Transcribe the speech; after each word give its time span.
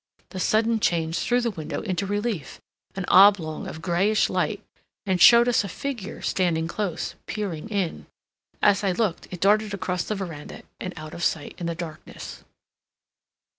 The 0.29 0.39
sudden 0.39 0.79
change 0.79 1.19
threw 1.19 1.41
the 1.41 1.51
window 1.51 1.81
into 1.81 2.07
relief, 2.07 2.59
an 2.95 3.05
oblong 3.07 3.67
of 3.67 3.83
grayish 3.83 4.31
light, 4.31 4.63
and 5.05 5.21
showed 5.21 5.47
us 5.47 5.63
a 5.63 5.69
figure 5.69 6.23
standing 6.23 6.67
close, 6.67 7.13
peering 7.27 7.69
in. 7.69 8.07
As 8.63 8.83
I 8.83 8.93
looked 8.93 9.27
it 9.29 9.39
darted 9.39 9.75
across 9.75 10.03
the 10.03 10.15
veranda 10.15 10.63
and 10.79 10.91
out 10.97 11.13
of 11.13 11.23
sight 11.23 11.53
in 11.59 11.67
the 11.67 11.75
darkness. 11.75 12.43